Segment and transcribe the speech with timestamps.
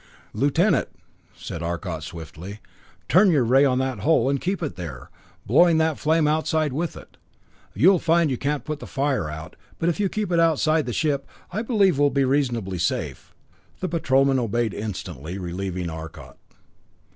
[0.33, 0.87] "Lieutenant,"
[1.35, 2.59] said Arcot, swiftly,
[3.07, 5.11] "turn your ray on that hole, and keep it there,
[5.45, 7.17] blowing that flame outside with it.
[7.75, 10.91] You'll find you can't put the fire out, but if you keep it outside the
[10.91, 13.35] ship, I believe we'll be reasonably safe."
[13.79, 16.35] The Patrolman obeyed instantly, relieving Arcot.